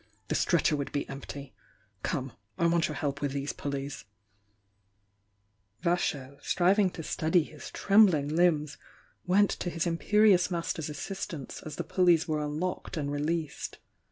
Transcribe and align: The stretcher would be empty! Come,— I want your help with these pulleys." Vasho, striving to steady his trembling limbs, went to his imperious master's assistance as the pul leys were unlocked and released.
The 0.29 0.33
stretcher 0.33 0.75
would 0.75 0.91
be 0.91 1.07
empty! 1.07 1.53
Come,— 2.01 2.31
I 2.57 2.65
want 2.65 2.87
your 2.87 2.95
help 2.95 3.21
with 3.21 3.33
these 3.33 3.53
pulleys." 3.53 4.05
Vasho, 5.83 6.39
striving 6.43 6.89
to 6.93 7.03
steady 7.03 7.43
his 7.43 7.69
trembling 7.69 8.27
limbs, 8.27 8.79
went 9.27 9.51
to 9.51 9.69
his 9.69 9.85
imperious 9.85 10.49
master's 10.49 10.89
assistance 10.89 11.61
as 11.61 11.75
the 11.75 11.83
pul 11.83 12.05
leys 12.05 12.27
were 12.27 12.43
unlocked 12.43 12.97
and 12.97 13.11
released. 13.11 13.77